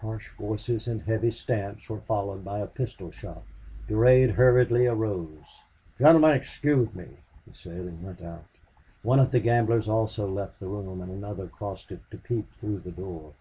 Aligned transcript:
Harsh 0.00 0.34
voices 0.38 0.88
and 0.88 1.02
heavy 1.02 1.30
stamps 1.30 1.90
were 1.90 2.00
followed 2.00 2.42
by 2.42 2.60
a 2.60 2.66
pistol 2.66 3.10
shot. 3.10 3.42
Durade 3.86 4.30
hurriedly 4.30 4.86
arose. 4.86 5.60
"Gentlemen, 5.98 6.30
excuse 6.30 6.94
me," 6.94 7.18
he 7.44 7.52
said, 7.52 7.80
and 7.82 8.02
went 8.02 8.22
out. 8.22 8.46
One 9.02 9.20
of 9.20 9.32
the 9.32 9.40
gamblers 9.40 9.86
also 9.86 10.26
left 10.26 10.60
the 10.60 10.66
room, 10.68 11.02
and 11.02 11.12
another 11.12 11.46
crossed 11.48 11.92
it 11.92 12.00
to 12.10 12.16
peep 12.16 12.50
through 12.54 12.78
the 12.78 12.90
door. 12.90 13.34